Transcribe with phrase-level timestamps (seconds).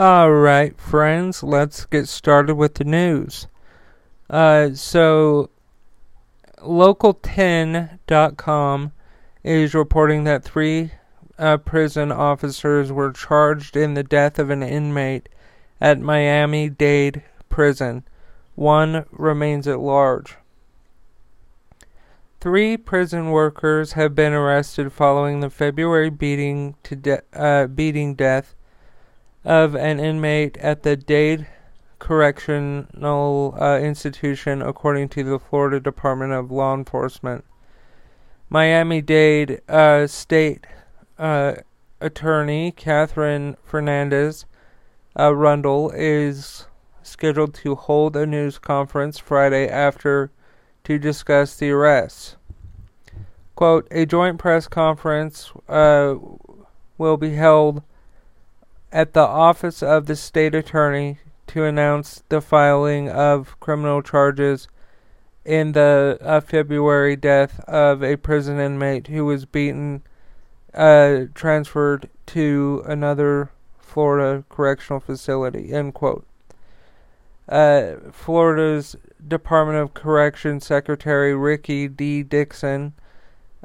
[0.00, 3.48] Alright, friends, let's get started with the news.
[4.30, 5.50] Uh, so,
[6.58, 8.92] Local10.com
[9.42, 10.92] is reporting that three
[11.36, 15.28] uh, prison officers were charged in the death of an inmate
[15.80, 18.04] at Miami Dade Prison.
[18.54, 20.36] One remains at large.
[22.40, 28.54] Three prison workers have been arrested following the February beating to de- uh, beating death
[29.48, 31.46] of an inmate at the Dade
[31.98, 37.46] Correctional uh, Institution, according to the Florida Department of Law Enforcement.
[38.50, 40.66] Miami Dade uh, State
[41.18, 41.54] uh,
[41.98, 44.44] Attorney Katherine Fernandez
[45.18, 46.66] uh, Rundle is
[47.02, 50.30] scheduled to hold a news conference Friday after
[50.84, 52.36] to discuss the arrests.
[53.56, 56.16] Quote, a joint press conference uh,
[56.98, 57.82] will be held
[58.92, 61.18] at the office of the state attorney
[61.48, 64.68] to announce the filing of criminal charges
[65.44, 70.02] in the uh, February death of a prison inmate who was beaten,
[70.74, 75.72] uh, transferred to another Florida correctional facility.
[75.72, 76.26] End quote.
[77.48, 78.94] Uh, Florida's
[79.26, 82.22] Department of Correction Secretary Ricky D.
[82.22, 82.92] Dixon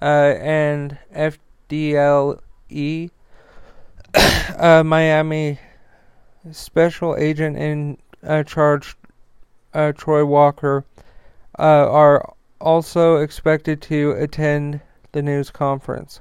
[0.00, 3.10] uh, and FDLE
[4.62, 5.58] uh, Miami
[6.52, 8.96] special agent in uh, charge,
[9.74, 10.84] uh, Troy Walker,
[11.58, 14.80] uh, are also expected to attend
[15.10, 16.20] the news conference.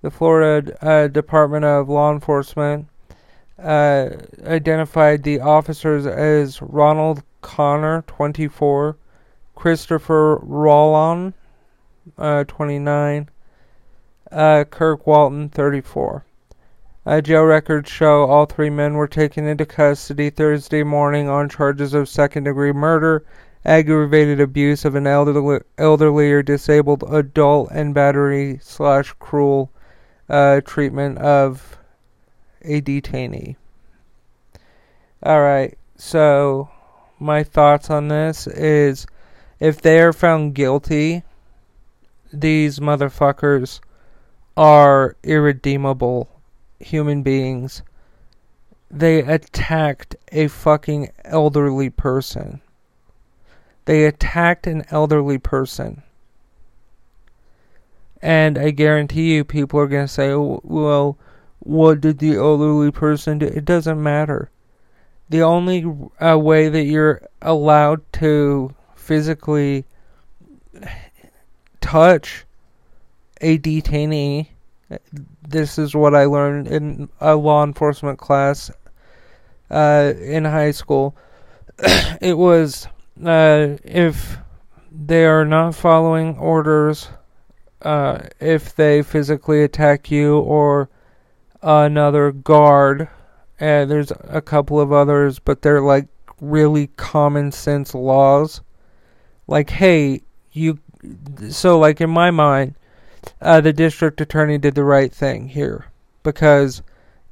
[0.00, 2.88] The Florida uh, Department of Law Enforcement
[3.58, 4.08] uh,
[4.46, 8.96] identified the officers as Ronald Connor, 24,
[9.54, 11.34] Christopher Rollon,
[12.16, 13.28] 29,
[14.30, 16.24] Kirk Walton, 34.
[17.04, 22.08] Jail records show all three men were taken into custody Thursday morning on charges of
[22.08, 23.24] second degree murder,
[23.64, 29.68] aggravated abuse of an elderly, elderly or disabled adult, and battery slash cruel
[30.28, 31.76] uh, treatment of
[32.62, 33.56] a detainee.
[35.26, 36.70] Alright, so
[37.18, 39.06] my thoughts on this is
[39.58, 41.24] if they are found guilty,
[42.32, 43.80] these motherfuckers
[44.56, 46.28] are irredeemable
[46.82, 47.82] human beings.
[48.90, 52.60] They attacked a fucking elderly person.
[53.84, 56.02] They attacked an elderly person.
[58.20, 61.18] And I guarantee you, people are going to say, oh, well,
[61.58, 63.46] what did the elderly person do?
[63.46, 64.50] It doesn't matter.
[65.28, 65.84] The only
[66.20, 69.84] uh, way that you're allowed to physically
[71.80, 72.44] touch
[73.40, 74.48] a detainee,
[75.46, 78.70] this is what I learned in a law enforcement class
[79.70, 81.16] uh, in high school.
[82.20, 82.86] it was
[83.24, 84.38] uh, if
[84.90, 87.08] they are not following orders,
[87.82, 90.88] uh, if they physically attack you or
[91.62, 93.08] another guard.
[93.58, 96.08] And there's a couple of others, but they're like
[96.40, 98.60] really common sense laws.
[99.46, 100.22] Like, hey,
[100.52, 100.78] you.
[101.50, 102.76] So, like, in my mind,
[103.40, 105.86] uh, the district attorney did the right thing here.
[106.22, 106.82] Because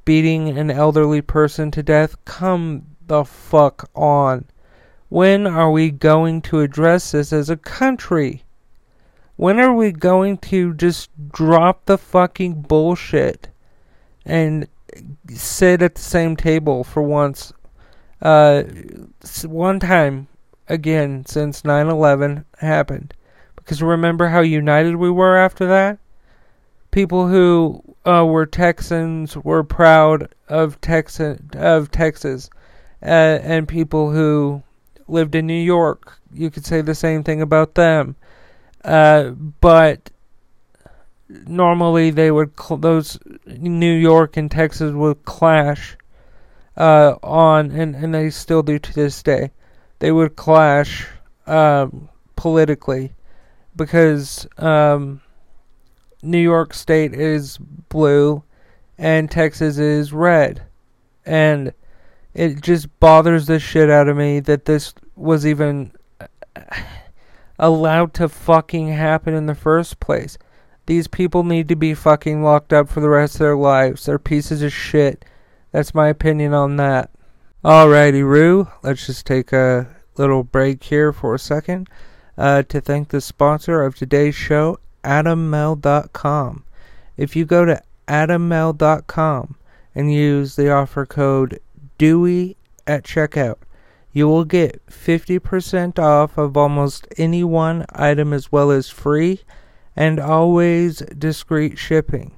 [0.05, 4.45] beating an elderly person to death, come the fuck on.
[5.09, 8.43] When are we going to address this as a country?
[9.35, 13.49] When are we going to just drop the fucking bullshit?
[14.25, 14.67] and
[15.29, 17.53] sit at the same table for once.
[18.21, 18.63] Uh,
[19.43, 20.27] one time
[20.67, 23.13] again since 9/11 happened,
[23.71, 25.97] because remember how united we were after that.
[26.91, 32.49] People who uh, were Texans were proud of Texan of Texas,
[33.01, 34.61] uh, and people who
[35.07, 38.17] lived in New York, you could say the same thing about them.
[38.83, 40.11] Uh, but
[41.29, 45.95] normally they would cl- those New York and Texas would clash
[46.75, 49.51] uh, on, and and they still do to this day.
[49.99, 51.07] They would clash
[51.47, 53.13] um, politically
[53.75, 55.21] because um,
[56.21, 58.43] New York State is blue
[58.97, 60.63] and Texas is red,
[61.25, 61.73] and
[62.33, 65.91] it just bothers the shit out of me that this was even
[67.59, 70.37] allowed to fucking happen in the first place.
[70.85, 74.05] These people need to be fucking locked up for the rest of their lives.
[74.05, 75.25] They're pieces of shit.
[75.71, 77.11] That's my opinion on that.
[77.63, 78.67] Alrighty, Roo.
[78.83, 81.87] Let's just take a little break here for a second
[82.37, 86.63] uh, to thank the sponsor of today's show, AdamMale.com.
[87.17, 89.55] If you go to AdamMale.com
[89.93, 91.59] and use the offer code
[91.97, 92.55] DEWEY
[92.87, 93.57] at checkout,
[94.13, 99.41] you will get 50% off of almost any one item as well as free
[99.95, 102.31] and always discreet shipping.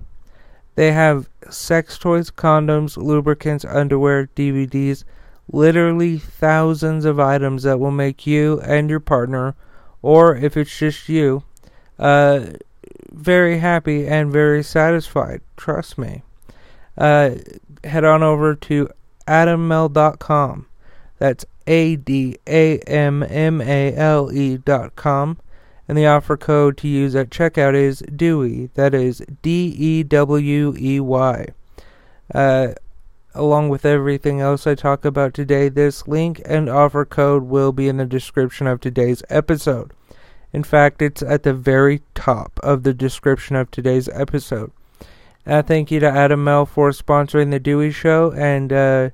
[0.75, 5.03] They have sex toys, condoms, lubricants, underwear, DVDs,
[5.51, 9.55] literally thousands of items that will make you and your partner,
[10.03, 11.43] or if it's just you,
[11.97, 12.45] uh,
[13.11, 15.41] very happy and very satisfied.
[15.57, 16.21] Trust me.
[16.95, 17.31] Uh,
[17.83, 18.89] head on over to
[19.27, 20.67] adammale.com.
[21.17, 25.39] That's A D A M M A L E.com
[25.87, 28.69] and the offer code to use at checkout is DEWEY.
[28.75, 31.47] That is D E W E Y.
[32.33, 32.67] Uh,
[33.33, 37.87] along with everything else I talk about today, this link and offer code will be
[37.87, 39.93] in the description of today's episode.
[40.51, 44.71] In fact, it's at the very top of the description of today's episode.
[45.45, 49.09] Uh, thank you to Adam Male for sponsoring the Dewey Show, and uh,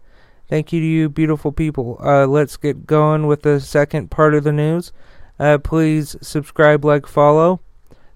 [0.50, 1.98] thank you to you, beautiful people.
[2.04, 4.92] Uh, let's get going with the second part of the news.
[5.39, 7.62] Uh, please subscribe, like, follow.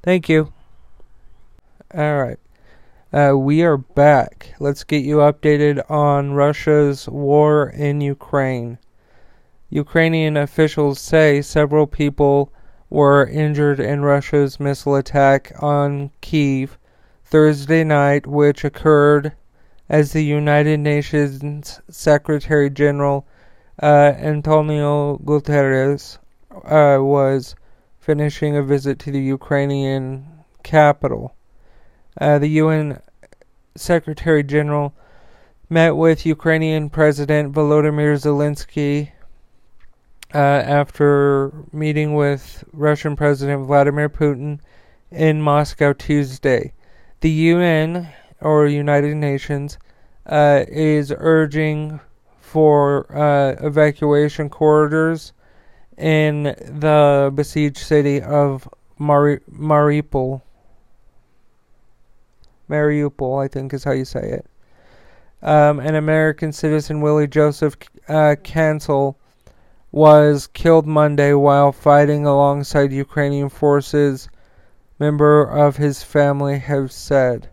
[0.03, 0.51] Thank you.
[1.93, 2.42] All right.
[3.13, 4.55] Uh, we are back.
[4.59, 8.79] Let's get you updated on Russia's war in Ukraine.
[9.69, 12.51] Ukrainian officials say several people
[12.89, 16.79] were injured in Russia's missile attack on Kiev
[17.23, 19.33] Thursday night, which occurred
[19.87, 23.27] as the United Nations Secretary General
[23.79, 26.17] uh, Antonio Guterres
[26.65, 27.53] uh, was
[27.99, 30.25] finishing a visit to the Ukrainian
[30.63, 31.35] capital.
[32.19, 32.99] Uh, the UN
[33.75, 34.93] Secretary General
[35.69, 39.11] met with Ukrainian President Volodymyr Zelensky
[40.33, 44.59] uh, after meeting with Russian President Vladimir Putin
[45.11, 46.73] in Moscow Tuesday.
[47.21, 48.09] The UN,
[48.41, 49.77] or United Nations,
[50.25, 51.99] uh, is urging
[52.39, 55.33] for uh, evacuation corridors
[55.97, 58.67] in the besieged city of
[58.97, 60.41] Mari- Mariupol.
[62.69, 64.45] Mariupol, I think is how you say it.
[65.41, 67.75] Um, an American citizen, Willy Joseph
[68.07, 69.17] uh, Cancel,
[69.91, 74.29] was killed Monday while fighting alongside Ukrainian forces,
[74.99, 77.49] member of his family have said.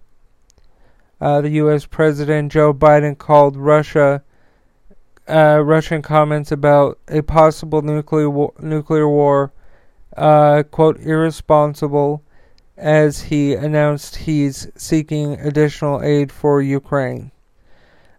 [1.20, 1.84] Uh, the U.S.
[1.84, 4.22] President Joe Biden called Russia
[5.30, 9.52] uh, Russian comments about a possible nuclear war, nuclear war,
[10.16, 12.22] uh, quote, irresponsible
[12.80, 17.30] as he announced he's seeking additional aid for Ukraine.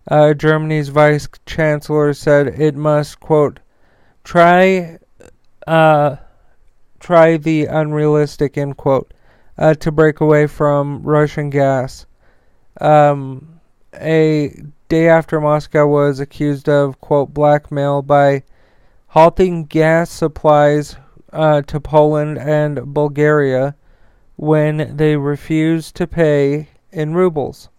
[0.10, 3.60] Uh, Germany's vice chancellor said it must, quote,
[4.24, 5.00] try,
[5.68, 6.16] uh,
[7.00, 9.14] try the unrealistic, end quote,
[9.58, 12.06] uh, to break away from Russian gas.
[12.80, 13.60] Um,
[13.94, 14.56] a
[14.90, 18.44] day after Moscow was accused of, quote, blackmail by
[19.08, 20.96] halting gas supplies
[21.34, 23.76] uh, to Poland and Bulgaria
[24.42, 27.70] when they refused to pay in rubles.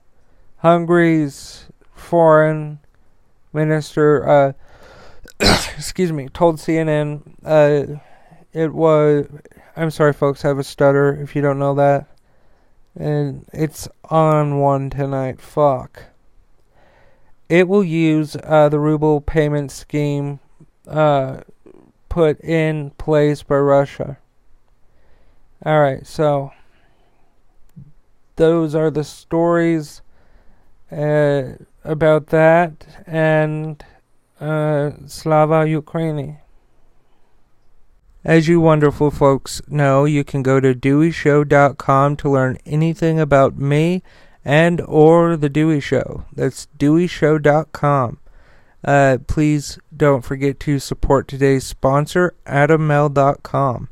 [0.58, 2.78] Hungary's foreign
[3.52, 4.52] minister, uh,
[5.76, 7.98] excuse me, told CNN uh,
[8.52, 9.26] it was.
[9.74, 12.06] I'm sorry, folks, I have a stutter if you don't know that.
[12.94, 15.40] And it's on one tonight.
[15.40, 16.04] Fuck.
[17.48, 20.38] It will use uh, the ruble payment scheme
[20.86, 21.40] uh,
[22.08, 24.18] put in place by Russia.
[25.64, 26.50] Alright, so
[28.36, 30.02] those are the stories
[30.90, 31.52] uh,
[31.84, 33.84] about that and
[34.40, 36.38] uh, Slava Ukraini.
[38.24, 44.02] As you wonderful folks know, you can go to deweyshow.com to learn anything about me
[44.44, 46.24] and or the Dewey Show.
[46.32, 48.18] That's deweyshow.com.
[48.84, 53.88] Uh, please don't forget to support today's sponsor, AdamMale.com.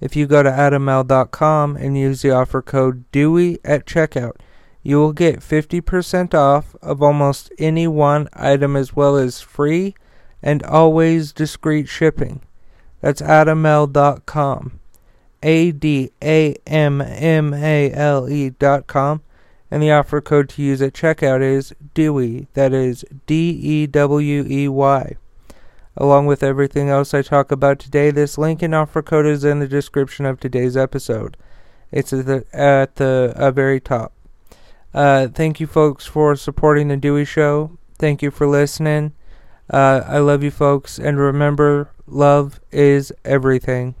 [0.00, 4.36] If you go to AdamMale.com and use the offer code DEWEY at checkout,
[4.82, 9.94] you will get 50% off of almost any one item as well as free
[10.42, 12.40] and always discreet shipping.
[13.00, 14.80] That's AdamMale.com.
[15.42, 19.22] A D A M M A L E.com
[19.70, 22.48] and the offer code to use at checkout is DEWEY.
[22.54, 25.16] That is D E W E Y.
[26.00, 29.58] Along with everything else I talk about today, this link and offer code is in
[29.58, 31.36] the description of today's episode.
[31.92, 34.14] It's at the, at the uh, very top.
[34.94, 37.76] Uh, thank you, folks, for supporting the Dewey Show.
[37.98, 39.12] Thank you for listening.
[39.68, 43.94] Uh, I love you, folks, and remember, love is everything.